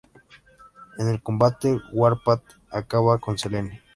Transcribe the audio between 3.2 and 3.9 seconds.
Selene.